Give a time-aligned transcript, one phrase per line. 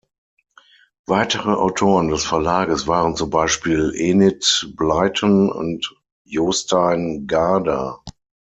[1.05, 7.99] Weitere Autoren des Verlages waren zum Beispiel Enid Blyton und Jostein Gaarder.